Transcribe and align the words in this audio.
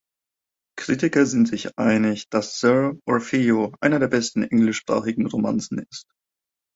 Kritiker 0.79 1.27
sind 1.27 1.47
sich 1.47 1.77
einig, 1.77 2.27
dass 2.29 2.59
"Sir 2.59 2.97
Orfeo" 3.05 3.75
eine 3.81 3.99
der 3.99 4.07
besten 4.07 4.41
englischsprachigen 4.41 5.27
Romanzen 5.27 5.77
ist. 5.91 6.05